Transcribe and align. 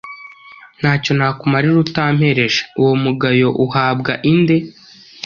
Nta 0.79 0.91
cyo 1.03 1.11
nakumarira 1.17 1.77
utampereje. 1.85 2.59
Uwo 2.81 2.93
mugayo 3.03 3.47
uhabwa 3.65 4.11
inde? 4.33 4.57